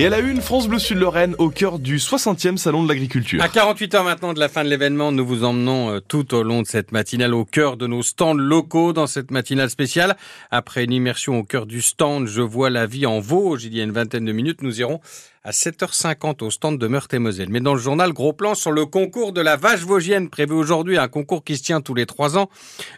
Et 0.00 0.06
à 0.06 0.10
la 0.10 0.20
une, 0.20 0.40
France 0.40 0.68
Bleu 0.68 0.78
Sud-Lorraine 0.78 1.34
au 1.38 1.50
cœur 1.50 1.80
du 1.80 1.96
60e 1.96 2.56
Salon 2.56 2.84
de 2.84 2.88
l'Agriculture. 2.88 3.42
À 3.42 3.48
48 3.48 3.96
heures 3.96 4.04
maintenant 4.04 4.32
de 4.32 4.38
la 4.38 4.48
fin 4.48 4.62
de 4.62 4.68
l'événement, 4.68 5.10
nous 5.10 5.26
vous 5.26 5.42
emmenons 5.42 5.90
euh, 5.90 5.98
tout 5.98 6.36
au 6.36 6.44
long 6.44 6.62
de 6.62 6.68
cette 6.68 6.92
matinale 6.92 7.34
au 7.34 7.44
cœur 7.44 7.76
de 7.76 7.88
nos 7.88 8.04
stands 8.04 8.32
locaux 8.32 8.92
dans 8.92 9.08
cette 9.08 9.32
matinale 9.32 9.70
spéciale. 9.70 10.16
Après 10.52 10.84
une 10.84 10.92
immersion 10.92 11.36
au 11.36 11.42
cœur 11.42 11.66
du 11.66 11.82
stand, 11.82 12.28
je 12.28 12.42
vois 12.42 12.70
la 12.70 12.86
vie 12.86 13.06
en 13.06 13.18
Vosges. 13.18 13.64
Il 13.64 13.76
y 13.76 13.80
a 13.80 13.82
une 13.82 13.90
vingtaine 13.90 14.24
de 14.24 14.30
minutes, 14.30 14.62
nous 14.62 14.80
irons 14.80 15.00
à 15.44 15.50
7h50 15.50 16.44
au 16.44 16.50
stand 16.50 16.78
de 16.78 16.86
Meurthe-et-Moselle. 16.86 17.48
Mais 17.50 17.60
dans 17.60 17.74
le 17.74 17.80
journal, 17.80 18.12
gros 18.12 18.32
plan 18.32 18.54
sur 18.54 18.72
le 18.72 18.86
concours 18.86 19.32
de 19.32 19.40
la 19.40 19.56
vache 19.56 19.80
vosgienne 19.80 20.28
prévu 20.28 20.54
aujourd'hui, 20.54 20.98
un 20.98 21.08
concours 21.08 21.44
qui 21.44 21.56
se 21.56 21.62
tient 21.62 21.80
tous 21.80 21.94
les 21.94 22.06
trois 22.06 22.36
ans. 22.36 22.48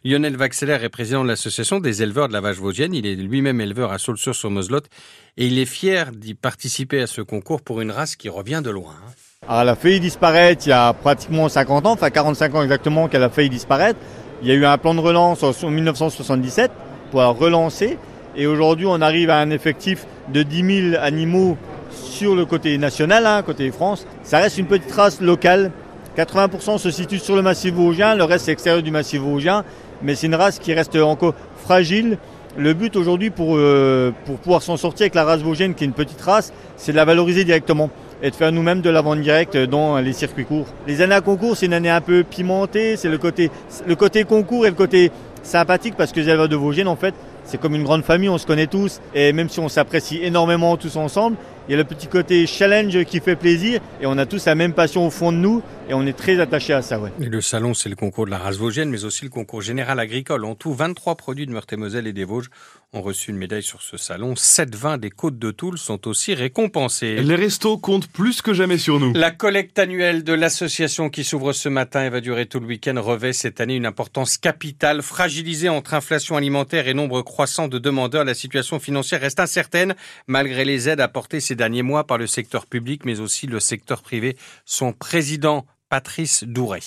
Lionel 0.05 0.37
Vaxeller 0.37 0.79
est 0.83 0.89
président 0.89 1.23
de 1.23 1.29
l'association 1.29 1.81
des 1.81 2.03
éleveurs 2.03 2.29
de 2.29 2.33
la 2.33 2.41
vache 2.41 2.57
vosgienne. 2.57 2.95
Il 2.95 3.07
est 3.07 3.15
lui-même 3.15 3.61
éleveur 3.61 3.93
à 3.93 3.99
Saulsur-sur-Moselotte 3.99 4.89
et 5.37 5.47
il 5.47 5.59
est 5.59 5.67
fier 5.67 6.13
d'y 6.13 6.35
participer 6.35 7.01
à 7.03 7.07
ce 7.07 7.21
concours 7.21 7.63
pour 7.63 7.81
une 7.81 7.91
race 7.91 8.17
qui 8.17 8.29
revient 8.29 8.63
de 8.65 8.71
loin. 8.71 8.95
Hein. 8.97 9.13
Alors, 9.49 9.63
elle 9.63 9.69
a 9.71 9.75
failli 9.77 10.01
disparaître 10.01 10.67
il 10.67 10.71
y 10.71 10.73
a 10.73 10.93
pratiquement 10.93 11.49
50 11.49 11.87
ans, 11.87 11.93
enfin 11.93 12.11
45 12.11 12.55
ans 12.55 12.63
exactement 12.63 13.09
qu'elle 13.09 13.23
a 13.23 13.31
failli 13.31 13.49
disparaître. 13.49 13.99
Il 14.43 14.49
y 14.49 14.53
a 14.53 14.55
eu 14.55 14.65
un 14.65 14.79
plan 14.79 14.95
de 14.95 15.01
relance 15.01 15.43
en 15.43 15.71
1977 15.71 16.71
pour 17.11 17.21
la 17.21 17.29
relancer. 17.29 17.99
Et 18.37 18.47
aujourd'hui, 18.47 18.87
on 18.87 19.01
arrive 19.01 19.31
à 19.31 19.39
un 19.39 19.51
effectif 19.51 20.07
de 20.33 20.43
10 20.43 20.91
000 20.93 21.03
animaux 21.03 21.59
sur 21.93 22.35
le 22.35 22.45
côté 22.45 22.77
national, 22.79 23.27
hein, 23.27 23.43
côté 23.43 23.71
France, 23.71 24.07
ça 24.23 24.39
reste 24.39 24.59
une 24.59 24.67
petite 24.67 24.93
race 24.93 25.21
locale. 25.21 25.71
80% 26.17 26.79
se 26.79 26.91
situe 26.91 27.19
sur 27.19 27.37
le 27.37 27.43
massif 27.43 27.73
vosgien, 27.73 28.15
le 28.15 28.25
reste 28.25 28.47
c'est 28.47 28.53
extérieur 28.53 28.83
du 28.83 28.91
massif 28.91 29.21
vosgien, 29.21 29.65
mais 30.03 30.15
c'est 30.15 30.27
une 30.27 30.35
race 30.35 30.59
qui 30.59 30.73
reste 30.75 30.97
encore 30.97 31.35
fragile. 31.57 32.19
Le 32.57 32.75
but 32.75 32.97
aujourd'hui 32.97 33.31
pour, 33.31 33.57
euh, 33.57 34.13
pour 34.27 34.37
pouvoir 34.39 34.63
s'en 34.63 34.77
sortir 34.77 35.05
avec 35.05 35.15
la 35.15 35.25
race 35.25 35.41
vosgienne, 35.41 35.75
qui 35.75 35.85
est 35.85 35.87
une 35.87 35.93
petite 35.93 36.21
race, 36.21 36.53
c'est 36.77 36.91
de 36.93 36.97
la 36.97 37.05
valoriser 37.05 37.45
directement 37.45 37.91
et 38.23 38.31
de 38.31 38.35
faire 38.35 38.53
nous-mêmes 38.53 38.81
de 38.81 38.91
la 38.91 39.01
vente 39.01 39.21
directe 39.21 39.57
dans 39.57 39.99
les 39.99 40.13
circuits 40.13 40.45
courts. 40.45 40.67
Les 40.87 41.01
années 41.01 41.15
à 41.15 41.21
concours, 41.21 41.57
c'est 41.57 41.67
une 41.67 41.73
année 41.73 41.91
un 41.91 42.01
peu 42.01 42.25
pimentée, 42.25 42.97
c'est 42.97 43.09
le 43.09 43.19
côté, 43.19 43.51
le 43.87 43.95
côté 43.95 44.25
concours 44.25 44.67
et 44.67 44.71
le 44.71 44.77
côté 44.77 45.11
sympathique 45.43 45.95
parce 45.97 46.13
que 46.13 46.21
les 46.21 46.29
éleveurs 46.29 46.49
de 46.49 46.57
Vosgiennes, 46.57 46.89
en 46.89 46.97
fait, 46.97 47.15
c'est 47.45 47.59
comme 47.59 47.75
une 47.75 47.85
grande 47.85 48.05
famille, 48.05 48.29
on 48.29 48.39
se 48.39 48.47
connaît 48.47 48.67
tous 48.67 49.01
et 49.15 49.33
même 49.33 49.49
si 49.49 49.61
on 49.61 49.69
s'apprécie 49.69 50.21
énormément 50.23 50.77
tous 50.77 50.97
ensemble, 50.97 51.37
il 51.69 51.73
y 51.73 51.75
a 51.75 51.79
le 51.79 51.85
petit 51.85 52.07
côté 52.07 52.47
challenge 52.47 53.05
qui 53.05 53.21
fait 53.21 53.37
plaisir 53.37 53.81
et 54.01 54.07
on 54.07 54.19
a 54.19 54.27
tous 54.27 54.47
la 54.47 54.55
même 54.55 54.73
passion 54.73 55.07
au 55.07 55.11
fond 55.11 55.33
de 55.33 55.39
nous 55.39 55.63
et 55.89 55.95
on 55.95 56.07
est 56.07 56.17
très 56.17 56.39
attachés 56.39 56.73
à 56.73 56.83
ça. 56.83 57.01
Ouais. 57.01 57.11
Et 57.21 57.27
le 57.27 57.41
salon, 57.41 57.75
c'est 57.75 57.89
le 57.89 57.97
concours 57.97 58.25
de 58.27 58.31
la 58.31 58.39
race 58.39 58.57
vosgienne, 58.57 58.91
mais 58.91 59.05
aussi 59.05 59.25
le 59.25 59.31
concours 59.31 59.61
général 59.61 59.99
agricole. 59.99 60.45
En 60.45 60.55
tout, 60.55 60.73
23 60.73 61.17
produits 61.17 61.47
de 61.47 61.53
Meurthe-et-Moselle 61.53 62.07
et 62.07 62.13
des 62.13 62.25
Vosges 62.25 62.49
ont 62.93 63.03
reçu 63.03 63.31
une 63.31 63.37
médaille 63.37 63.63
sur 63.63 63.83
ce 63.83 63.97
salon. 63.97 64.35
7 64.37 64.75
vins 64.75 64.99
des 64.99 65.11
Côtes 65.11 65.39
de 65.39 65.51
Toul 65.51 65.79
sont 65.79 66.09
aussi 66.09 66.35
récompensés. 66.35 67.17
Les 67.17 67.35
restos 67.37 67.79
comptent 67.79 68.09
plus 68.09 68.43
que 68.43 68.53
jamais 68.53 68.79
sur 68.79 68.99
nous. 68.99 69.13
La 69.15 69.31
collecte 69.31 69.79
annuelle 69.79 70.25
de 70.25 70.33
l'association 70.33 71.09
qui 71.09 71.23
s'ouvre 71.23 71.53
ce 71.53 71.69
matin 71.69 72.05
et 72.05 72.11
va 72.11 72.21
durer 72.21 72.47
tout 72.47 72.59
le 72.59 72.67
week-end 72.67 73.01
revêt 73.01 73.33
cette 73.33 73.61
année 73.61 73.77
une 73.77 73.87
importance 73.87 74.39
capitale. 74.39 75.03
Fragilisée 75.03 75.69
entre 75.69 75.95
inflation 75.95 76.37
alimentaire 76.37 76.89
et 76.89 76.95
nombre 76.95 77.23
croissant 77.23 77.69
de 77.69 77.79
demandeurs, 77.79 78.25
la 78.25 78.35
situation 78.35 78.81
financière 78.81 79.21
reste 79.21 79.41
incertaine 79.41 79.95
malgré 80.27 80.65
les 80.65 80.89
aides 80.89 81.01
apportées 81.01 81.41
ces 81.51 81.57
derniers 81.57 81.83
mois 81.83 82.05
par 82.05 82.17
le 82.17 82.29
secteur 82.29 82.65
public 82.65 83.05
mais 83.05 83.19
aussi 83.19 83.49
le 83.49 83.59
secteur 83.59 84.03
privé. 84.03 84.37
Son 84.65 84.93
président, 84.93 85.67
Patrice 85.89 86.45
Douret. 86.45 86.79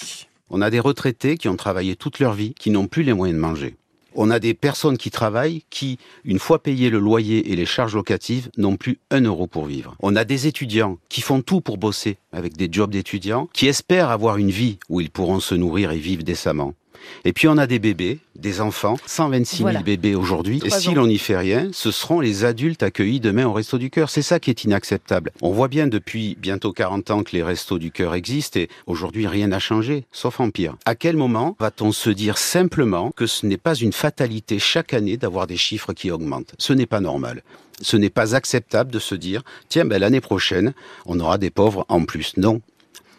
On 0.50 0.62
a 0.62 0.70
des 0.70 0.80
retraités 0.80 1.38
qui 1.38 1.50
ont 1.50 1.58
travaillé 1.58 1.98
toute 1.98 2.20
leur 2.20 2.32
vie, 2.32 2.54
qui 2.54 2.70
n'ont 2.70 2.88
plus 2.88 3.04
les 3.04 3.12
moyens 3.12 3.36
de 3.36 3.42
manger. 3.42 3.76
On 4.16 4.30
a 4.30 4.40
des 4.40 4.54
personnes 4.54 4.98
qui 4.98 5.12
travaillent 5.12 5.64
qui, 5.70 5.98
une 6.24 6.40
fois 6.40 6.64
payé 6.64 6.90
le 6.90 7.00
loyer 7.00 7.52
et 7.52 7.58
les 7.58 7.66
charges 7.66 7.96
locatives, 7.96 8.50
n'ont 8.58 8.78
plus 8.78 9.00
un 9.12 9.20
euro 9.22 9.48
pour 9.48 9.66
vivre. 9.66 9.98
On 10.00 10.16
a 10.16 10.24
des 10.24 10.48
étudiants 10.48 10.98
qui 11.10 11.20
font 11.20 11.42
tout 11.42 11.60
pour 11.60 11.78
bosser 11.78 12.16
avec 12.32 12.56
des 12.56 12.70
jobs 12.72 12.92
d'étudiants, 12.92 13.50
qui 13.52 13.68
espèrent 13.68 14.12
avoir 14.12 14.38
une 14.38 14.52
vie 14.52 14.78
où 14.88 15.02
ils 15.02 15.10
pourront 15.10 15.42
se 15.42 15.56
nourrir 15.56 15.92
et 15.92 15.98
vivre 15.98 16.24
décemment. 16.24 16.74
Et 17.26 17.34
puis 17.34 17.48
on 17.48 17.58
a 17.58 17.68
des 17.68 17.80
bébés, 17.80 18.20
des 18.36 18.62
enfants, 18.62 18.98
126 19.06 19.58
000 19.58 19.84
bébés 19.84 20.16
aujourd'hui. 20.16 20.62
Et 20.66 20.70
si 20.70 20.94
l'on 20.94 21.08
n'y 21.08 21.18
fait 21.18 21.38
rien, 21.38 21.70
ce 21.72 21.92
seront 21.92 22.20
les 22.20 22.46
adultes 22.46 22.84
accueillis 22.84 23.20
demain 23.20 23.46
au 23.46 23.54
Resto 23.54 23.78
du 23.78 23.90
Cœur. 23.90 24.10
C'est 24.10 24.22
ça 24.22 24.40
qui 24.40 24.50
est 24.50 24.64
inacceptable. 24.64 25.32
On 25.42 25.52
voit 25.52 25.68
bien 25.68 25.88
depuis 25.88 26.38
bientôt 26.40 26.74
40 26.74 27.12
ans 27.12 27.24
que 27.24 27.36
les 27.36 27.44
Restos 27.44 27.80
du 27.80 27.92
Cœur 27.92 28.16
existent 28.16 28.60
et 28.60 28.70
aujourd'hui 28.88 29.28
rien 29.28 29.48
n'a 29.48 29.60
changé, 29.60 30.06
sauf 30.12 30.40
en 30.40 30.50
pire. 30.50 30.76
À 30.86 30.96
quel 30.96 31.18
moment 31.18 31.56
va-t-on 31.60 31.92
se 31.92 32.10
dire 32.10 32.38
simplement 32.38 33.12
que 33.16 33.28
ce 33.28 33.46
n'est 33.46 33.58
pas 33.58 33.76
une 33.76 33.94
fatalité 33.94 34.60
chaque 34.60 34.94
année 34.94 35.18
d'avoir 35.18 35.48
des 35.48 35.58
chiffres 35.58 35.94
qui 35.94 36.12
augmentent? 36.12 36.56
Ce 36.58 36.74
n'est 36.74 36.86
pas 36.86 37.00
normal. 37.00 37.44
Ce 37.82 37.98
n'est 37.98 38.10
pas 38.10 38.36
acceptable 38.36 38.92
de 38.92 39.00
se 39.00 39.16
dire, 39.16 39.44
tiens, 39.68 39.86
ben, 39.86 40.00
l'année 40.00 40.22
prochaine, 40.22 40.74
on 41.06 41.20
aura 41.20 41.38
des 41.38 41.50
pauvres 41.50 41.86
en 41.90 42.06
plus. 42.06 42.34
Non, 42.38 42.62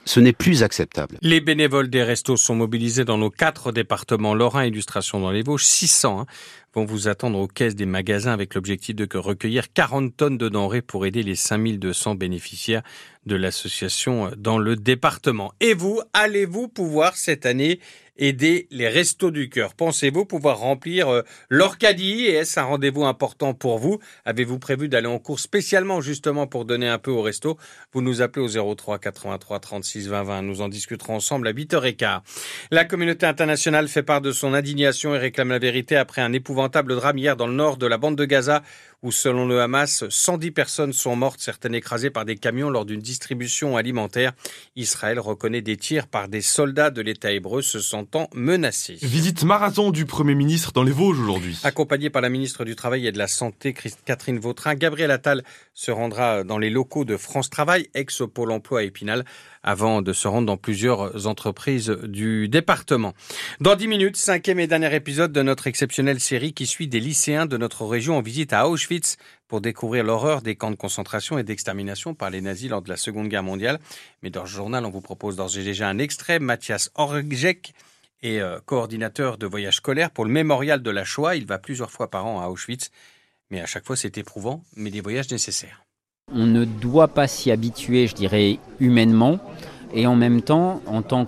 ce 0.05 0.21
n'est 0.21 0.33
plus 0.33 0.63
acceptable. 0.63 1.19
Les 1.23 1.41
bénévoles 1.41 1.89
des 1.89 2.03
restos 2.03 2.37
sont 2.37 2.55
mobilisés 2.55 3.05
dans 3.05 3.19
nos 3.19 3.31
quatre 3.31 3.73
départements 3.73 4.35
Lorrain, 4.35 4.65
Illustration 4.65 5.21
dans 5.21 5.31
les 5.31 5.43
Vosges. 5.43 5.65
600 5.65 6.21
hein, 6.21 6.27
vont 6.75 6.85
vous 6.85 7.09
attendre 7.09 7.39
aux 7.39 7.49
caisses 7.49 7.75
des 7.75 7.87
magasins 7.87 8.33
avec 8.33 8.55
l'objectif 8.55 8.95
de 8.97 9.09
recueillir 9.17 9.73
40 9.73 10.17
tonnes 10.17 10.39
de 10.39 10.49
denrées 10.49 10.83
pour 10.83 11.07
aider 11.07 11.23
les 11.23 11.37
5200 11.37 12.17
bénéficiaires 12.17 12.83
de 13.27 13.37
l'association 13.37 14.31
dans 14.37 14.59
le 14.59 14.77
département. 14.77 15.53
Et 15.61 15.75
vous, 15.75 16.01
allez-vous 16.13 16.69
pouvoir 16.69 17.17
cette 17.17 17.47
année 17.47 17.81
aider 18.17 18.69
les 18.71 18.89
restos 18.89 19.31
du 19.31 19.49
cœur. 19.49 19.75
Pensez-vous 19.75 20.25
pouvoir 20.25 20.59
remplir 20.59 21.23
leur 21.49 21.79
caddie 21.79 22.25
et 22.25 22.35
est-ce 22.35 22.61
un 22.61 22.65
rendez-vous 22.65 23.05
important 23.05 23.55
pour 23.55 23.79
vous? 23.79 23.99
Avez-vous 24.25 24.59
prévu 24.59 24.89
d'aller 24.89 25.07
en 25.07 25.19
cours 25.19 25.41
spécialement 25.41 26.01
justement 26.01 26.47
pour 26.47 26.65
donner 26.65 26.89
un 26.89 26.99
peu 26.99 27.11
au 27.11 27.23
resto? 27.23 27.59
Vous 27.93 28.03
nous 28.03 28.23
appelez 28.23 28.45
au 28.45 28.75
03 28.75 28.99
83 28.99 29.61
36 29.61 30.09
20 30.09 30.23
20. 30.23 30.43
Nous 30.43 30.61
en 30.61 30.69
discuterons 30.69 31.17
ensemble 31.17 31.49
à 31.49 31.53
8h15. 31.53 32.21
La 32.71 32.85
communauté 32.85 33.27
internationale 33.27 33.89
fait 33.89 34.03
part 34.03 34.21
de 34.21 34.33
son 34.33 34.55
indignation 34.55 35.15
et 35.15 35.19
réclame 35.19 35.51
la 35.51 35.59
vérité 35.59 35.97
après 35.97 36.23
un 36.23 36.33
épouvantable 36.33 36.95
drame 36.95 37.19
hier 37.19 37.37
dans 37.37 37.47
le 37.47 37.55
nord 37.55 37.77
de 37.77 37.87
la 37.87 37.99
bande 37.99 38.17
de 38.17 38.25
Gaza 38.25 38.63
où 39.05 39.13
selon 39.13 39.47
le 39.47 39.61
Hamas, 39.61 40.09
110 40.09 40.51
personnes 40.53 40.93
sont 40.95 41.15
mortes, 41.15 41.39
certaines 41.39 41.75
écrasées 41.75 42.09
par 42.09 42.25
des 42.25 42.37
camions 42.37 42.71
lors 42.71 42.87
d'une 42.87 43.03
distribution 43.03 43.77
alimentaire. 43.77 44.33
Israël 44.77 45.21
reconnaît 45.21 45.61
des 45.61 45.77
tirs 45.77 46.07
par 46.07 46.27
des 46.27 46.41
soldats 46.41 46.91
de 46.91 47.03
l'État 47.03 47.31
hébreu 47.31 47.61
se 47.61 47.79
sentant 48.05 48.29
menacés. 48.35 48.99
Visite 49.01 49.45
marathon 49.45 49.91
du 49.91 50.05
Premier 50.05 50.35
ministre 50.35 50.73
dans 50.73 50.83
les 50.83 50.93
Vosges 50.93 51.21
aujourd'hui. 51.21 51.59
Accompagné 51.65 52.11
par 52.11 52.21
la 52.21 52.29
ministre 52.29 52.67
du 52.67 52.77
Travail 52.77 53.07
et 53.07 53.13
de 53.13 53.19
la 53.19 53.29
Santé, 53.29 53.75
Catherine 54.05 54.39
Vautrin, 54.39 54.75
Gabriel 54.75 55.11
Attal 55.11 55.43
se 55.73 55.91
rendra 55.91 56.45
dans 56.45 56.59
les 56.59 56.69
locaux 56.69 57.07
de 57.07 57.17
France 57.17 57.49
Travail, 57.49 57.89
ex-Pôle 57.95 58.53
emploi 58.53 58.81
à 58.81 58.83
Épinal 58.83 59.25
avant 59.63 60.03
de 60.03 60.13
se 60.13 60.29
rendre 60.29 60.47
dans 60.47 60.59
plusieurs 60.59 61.27
entreprises 61.27 61.89
du 61.89 62.49
département. 62.49 63.15
Dans 63.61 63.75
dix 63.75 63.89
minutes, 63.89 64.19
cinquième 64.19 64.61
et 64.61 64.67
dernier 64.67 64.95
épisode 64.95 65.33
de 65.33 65.41
notre 65.41 65.67
exceptionnelle 65.67 66.21
série 66.21 66.53
qui 66.53 66.67
suit 66.67 66.89
des 66.89 67.01
lycéens 67.01 67.47
de 67.47 67.57
notre 67.57 67.87
région 67.87 68.19
en 68.19 68.21
visite 68.21 68.53
à 68.53 68.69
Auschwitz 68.69 69.17
pour 69.49 69.63
découvrir 69.63 70.05
l'horreur 70.05 70.43
des 70.43 70.57
camps 70.57 70.71
de 70.71 70.77
concentration 70.77 71.39
et 71.39 71.43
d'extermination 71.43 72.15
par 72.15 72.29
les 72.29 72.43
nazis 72.43 72.69
lors 72.69 72.83
de 72.83 72.91
la 72.91 72.99
Seconde 72.99 73.29
Guerre 73.29 73.43
mondiale. 73.43 73.79
Mais 74.23 74.29
dans 74.29 74.45
ce 74.45 74.53
journal, 74.53 74.85
on 74.85 74.91
vous 74.91 75.01
propose 75.01 75.37
d'ores 75.37 75.57
et 75.57 75.65
déjà 75.65 75.89
un 75.89 75.99
extrait. 75.99 76.39
Mathias 76.39 76.91
Orgek 76.97 77.73
est 78.25 78.41
euh, 78.41 78.59
coordinateur 78.65 79.39
de 79.39 79.47
voyage 79.47 79.77
scolaire 79.77 80.11
pour 80.11 80.25
le 80.25 80.31
mémorial 80.31 80.83
de 80.83 80.91
la 80.91 81.05
Shoah. 81.05 81.37
Il 81.37 81.47
va 81.47 81.59
plusieurs 81.59 81.91
fois 81.91 82.11
par 82.11 82.27
an 82.27 82.41
à 82.41 82.49
Auschwitz. 82.49 82.91
Mais 83.51 83.61
à 83.61 83.67
chaque 83.67 83.85
fois, 83.85 83.97
c'est 83.97 84.19
éprouvant, 84.19 84.63
mais 84.77 84.91
des 84.91 85.01
voyages 85.01 85.31
nécessaires. 85.31 85.85
On 86.33 86.47
ne 86.47 86.65
doit 86.65 87.09
pas 87.09 87.29
s'y 87.29 87.51
habituer, 87.51 88.07
je 88.07 88.15
dirais, 88.15 88.59
humainement. 88.81 89.39
Et 89.93 90.07
en 90.07 90.17
même 90.17 90.43
temps, 90.43 90.83
en 90.87 91.03
tant 91.03 91.27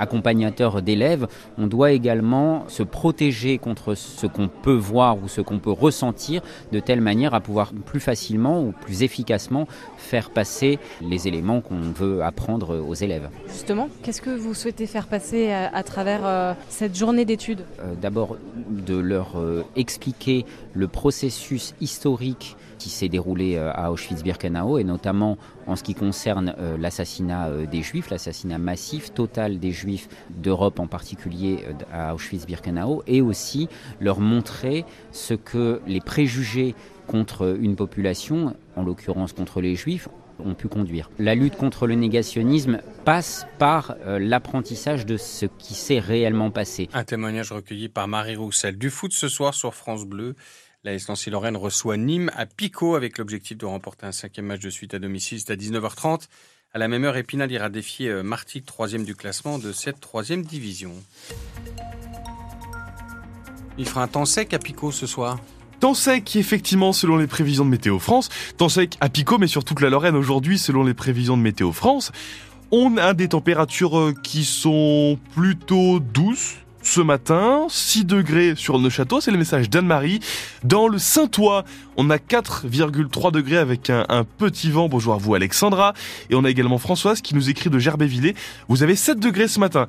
qu'accompagnateur 0.00 0.82
d'élèves, 0.82 1.26
on 1.58 1.66
doit 1.66 1.92
également 1.92 2.64
se 2.68 2.82
protéger 2.82 3.58
contre 3.58 3.94
ce 3.94 4.26
qu'on 4.26 4.48
peut 4.48 4.74
voir 4.74 5.16
ou 5.22 5.28
ce 5.28 5.40
qu'on 5.40 5.58
peut 5.58 5.70
ressentir 5.70 6.42
de 6.72 6.80
telle 6.80 7.00
manière 7.00 7.34
à 7.34 7.40
pouvoir 7.40 7.72
plus 7.72 8.00
facilement 8.00 8.62
ou 8.62 8.72
plus 8.72 9.02
efficacement 9.02 9.66
faire 9.96 10.30
passer 10.30 10.78
les 11.02 11.28
éléments 11.28 11.60
qu'on 11.60 11.80
veut 11.80 12.22
apprendre 12.22 12.78
aux 12.78 12.94
élèves. 12.94 13.28
Justement, 13.48 13.88
qu'est-ce 14.02 14.22
que 14.22 14.30
vous 14.30 14.54
souhaitez 14.54 14.86
faire 14.86 15.06
passer 15.06 15.52
à, 15.52 15.82
travers 15.82 16.20
euh, 16.24 16.54
cette 16.68 16.96
journée 16.96 17.24
d'études? 17.24 17.64
Euh, 17.80 17.94
D'abord, 18.00 18.36
de 18.68 18.96
leur 18.96 19.38
euh, 19.38 19.64
expliquer 19.76 20.44
le 20.74 20.88
processus 20.88 21.74
historique 21.80 22.56
qui 22.80 22.88
s'est 22.88 23.08
déroulé 23.08 23.56
euh, 23.56 23.70
à 23.72 23.92
Auschwitz-Birkenau 23.92 24.78
et 24.78 24.84
notamment 24.84 25.36
en 25.70 25.76
ce 25.76 25.84
qui 25.84 25.94
concerne 25.94 26.54
euh, 26.58 26.76
l'assassinat 26.76 27.48
euh, 27.48 27.66
des 27.66 27.82
Juifs, 27.82 28.10
l'assassinat 28.10 28.58
massif 28.58 29.14
total 29.14 29.60
des 29.60 29.70
Juifs 29.70 30.08
d'Europe 30.30 30.80
en 30.80 30.88
particulier 30.88 31.64
à 31.92 32.14
Auschwitz-Birkenau 32.14 33.02
et 33.06 33.20
aussi 33.20 33.68
leur 34.00 34.20
montrer 34.20 34.84
ce 35.12 35.34
que 35.34 35.80
les 35.86 36.00
préjugés 36.00 36.74
contre 37.06 37.56
une 37.60 37.76
population, 37.76 38.56
en 38.76 38.82
l'occurrence 38.82 39.32
contre 39.32 39.60
les 39.60 39.76
Juifs, 39.76 40.08
ont 40.44 40.54
pu 40.54 40.68
conduire. 40.68 41.10
La 41.18 41.34
lutte 41.34 41.56
contre 41.56 41.86
le 41.86 41.94
négationnisme 41.94 42.80
passe 43.04 43.46
par 43.58 43.96
l'apprentissage 44.06 45.04
de 45.04 45.16
ce 45.16 45.46
qui 45.46 45.74
s'est 45.74 45.98
réellement 45.98 46.50
passé. 46.50 46.88
Un 46.94 47.04
témoignage 47.04 47.52
recueilli 47.52 47.88
par 47.88 48.08
Marie 48.08 48.36
Roussel. 48.36 48.78
Du 48.78 48.90
foot 48.90 49.12
ce 49.12 49.28
soir 49.28 49.54
sur 49.54 49.74
France 49.74 50.06
Bleu. 50.06 50.34
La 50.82 50.96
Nancy 50.96 51.28
Lorraine 51.28 51.58
reçoit 51.58 51.98
Nîmes 51.98 52.30
à 52.34 52.46
Pico 52.46 52.94
avec 52.94 53.18
l'objectif 53.18 53.58
de 53.58 53.66
remporter 53.66 54.06
un 54.06 54.12
cinquième 54.12 54.46
match 54.46 54.60
de 54.60 54.70
suite 54.70 54.94
à 54.94 54.98
domicile. 54.98 55.38
C'est 55.38 55.52
à 55.52 55.56
19h30. 55.56 56.22
À 56.72 56.78
la 56.78 56.88
même 56.88 57.04
heure, 57.04 57.18
Épinal 57.18 57.52
ira 57.52 57.68
défier 57.68 58.08
euh, 58.08 58.22
Martigues, 58.22 58.64
troisième 58.64 59.04
du 59.04 59.14
classement 59.14 59.58
de 59.58 59.72
cette 59.72 60.00
troisième 60.00 60.42
division. 60.42 60.94
Il 63.76 63.86
fera 63.86 64.04
un 64.04 64.08
temps 64.08 64.24
sec 64.24 64.54
à 64.54 64.58
Pico 64.58 64.90
ce 64.90 65.06
soir. 65.06 65.38
Temps 65.80 65.92
sec, 65.92 66.34
effectivement, 66.36 66.94
selon 66.94 67.18
les 67.18 67.26
prévisions 67.26 67.66
de 67.66 67.70
Météo 67.70 67.98
France. 67.98 68.30
Temps 68.56 68.70
sec 68.70 68.96
à 69.02 69.10
Pico, 69.10 69.36
mais 69.36 69.48
sur 69.48 69.64
toute 69.64 69.82
la 69.82 69.90
Lorraine 69.90 70.16
aujourd'hui, 70.16 70.56
selon 70.56 70.82
les 70.82 70.94
prévisions 70.94 71.36
de 71.36 71.42
Météo 71.42 71.72
France. 71.72 72.10
On 72.70 72.96
a 72.96 73.12
des 73.12 73.28
températures 73.28 73.98
euh, 73.98 74.14
qui 74.22 74.46
sont 74.46 75.18
plutôt 75.34 76.00
douces, 76.00 76.56
ce 76.82 77.00
matin, 77.00 77.66
6 77.68 78.04
degrés 78.04 78.54
sur 78.56 78.78
Neuchâtel, 78.78 79.18
c'est 79.20 79.30
le 79.30 79.38
message 79.38 79.68
d'Anne-Marie. 79.68 80.20
Dans 80.64 80.88
le 80.88 80.98
Saint-Ouen, 80.98 81.62
on 81.96 82.10
a 82.10 82.16
4,3 82.16 83.32
degrés 83.32 83.58
avec 83.58 83.90
un, 83.90 84.24
petit 84.38 84.70
vent. 84.70 84.88
Bonjour 84.88 85.14
à 85.14 85.18
vous 85.18 85.34
Alexandra. 85.34 85.94
Et 86.30 86.34
on 86.34 86.44
a 86.44 86.50
également 86.50 86.78
Françoise 86.78 87.20
qui 87.20 87.34
nous 87.34 87.50
écrit 87.50 87.70
de 87.70 87.78
Gerbévillers. 87.78 88.34
Vous 88.68 88.82
avez 88.82 88.96
7 88.96 89.18
degrés 89.20 89.48
ce 89.48 89.60
matin. 89.60 89.86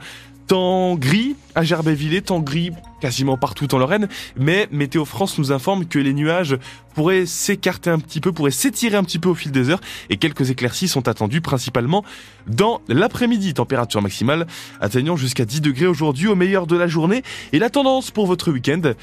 Temps 0.47 0.95
gris 0.95 1.35
à 1.55 1.63
Gerbévillers, 1.63 2.21
temps 2.21 2.39
gris 2.39 2.71
quasiment 3.01 3.35
partout 3.35 3.75
en 3.75 3.77
Lorraine, 3.77 4.07
mais 4.37 4.69
Météo 4.71 5.03
France 5.03 5.37
nous 5.37 5.51
informe 5.51 5.85
que 5.85 5.99
les 5.99 6.13
nuages 6.13 6.57
pourraient 6.95 7.25
s'écarter 7.25 7.89
un 7.89 7.99
petit 7.99 8.21
peu, 8.21 8.31
pourraient 8.31 8.51
s'étirer 8.51 8.95
un 8.95 9.03
petit 9.03 9.19
peu 9.19 9.27
au 9.27 9.35
fil 9.35 9.51
des 9.51 9.69
heures, 9.69 9.81
et 10.09 10.15
quelques 10.15 10.49
éclaircies 10.49 10.87
sont 10.87 11.09
attendues 11.09 11.41
principalement 11.41 12.05
dans 12.47 12.79
l'après-midi. 12.87 13.53
Température 13.53 14.01
maximale 14.01 14.47
atteignant 14.79 15.17
jusqu'à 15.17 15.43
10 15.43 15.61
degrés 15.61 15.87
aujourd'hui 15.87 16.27
au 16.27 16.35
meilleur 16.35 16.67
de 16.67 16.77
la 16.77 16.87
journée, 16.87 17.23
et 17.51 17.59
la 17.59 17.69
tendance 17.69 18.11
pour 18.11 18.27
votre 18.27 18.51
week-end, 18.51 18.93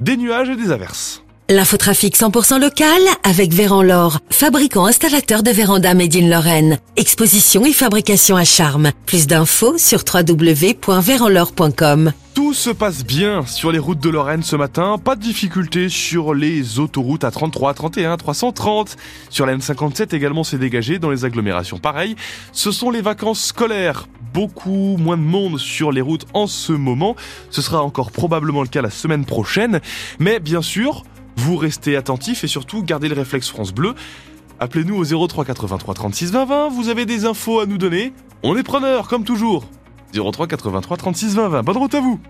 des 0.00 0.16
nuages 0.16 0.48
et 0.48 0.56
des 0.56 0.70
averses. 0.70 1.24
L'infotrafic 1.50 2.16
100% 2.16 2.58
local 2.58 3.02
avec 3.22 3.52
Véran 3.52 3.82
Lore, 3.82 4.20
fabricant 4.30 4.86
installateur 4.86 5.42
de 5.42 5.50
véranda 5.50 5.92
Made 5.92 6.16
in 6.16 6.28
Lorraine. 6.28 6.78
Exposition 6.96 7.66
et 7.66 7.74
fabrication 7.74 8.36
à 8.36 8.44
charme. 8.44 8.92
Plus 9.04 9.26
d'infos 9.26 9.76
sur 9.76 10.04
www.véranlore.com. 10.10 12.12
Tout 12.44 12.52
se 12.52 12.68
passe 12.68 13.06
bien 13.06 13.46
sur 13.46 13.72
les 13.72 13.78
routes 13.78 14.00
de 14.00 14.10
Lorraine 14.10 14.42
ce 14.42 14.54
matin, 14.54 14.98
pas 15.02 15.16
de 15.16 15.22
difficultés 15.22 15.88
sur 15.88 16.34
les 16.34 16.78
autoroutes 16.78 17.24
à 17.24 17.30
33, 17.30 17.72
31, 17.72 18.18
330. 18.18 18.98
Sur 19.30 19.46
la 19.46 19.56
N57 19.56 20.14
également 20.14 20.44
c'est 20.44 20.58
dégagé 20.58 20.98
dans 20.98 21.08
les 21.08 21.24
agglomérations 21.24 21.78
pareil. 21.78 22.16
Ce 22.52 22.70
sont 22.70 22.90
les 22.90 23.00
vacances 23.00 23.42
scolaires, 23.42 24.08
beaucoup 24.34 24.98
moins 24.98 25.16
de 25.16 25.22
monde 25.22 25.58
sur 25.58 25.90
les 25.90 26.02
routes 26.02 26.26
en 26.34 26.46
ce 26.46 26.74
moment. 26.74 27.16
Ce 27.48 27.62
sera 27.62 27.82
encore 27.82 28.12
probablement 28.12 28.60
le 28.60 28.68
cas 28.68 28.82
la 28.82 28.90
semaine 28.90 29.24
prochaine. 29.24 29.80
Mais 30.18 30.38
bien 30.38 30.60
sûr, 30.60 31.04
vous 31.36 31.56
restez 31.56 31.96
attentifs 31.96 32.44
et 32.44 32.48
surtout 32.48 32.82
gardez 32.82 33.08
le 33.08 33.14
réflexe 33.14 33.48
France 33.48 33.72
Bleu. 33.72 33.94
Appelez-nous 34.60 34.96
au 34.96 35.26
03 35.28 35.46
83 35.46 35.94
36 35.94 36.32
20 36.32 36.44
20, 36.44 36.68
vous 36.68 36.90
avez 36.90 37.06
des 37.06 37.24
infos 37.24 37.60
à 37.60 37.64
nous 37.64 37.78
donner. 37.78 38.12
On 38.42 38.54
est 38.54 38.62
preneurs 38.62 39.08
comme 39.08 39.24
toujours. 39.24 39.64
03 40.20 40.46
83 40.46 40.96
36 40.96 41.34
20 41.34 41.48
20. 41.48 41.62
Bonne 41.62 41.76
route 41.76 41.94
à 41.94 42.00
vous 42.00 42.20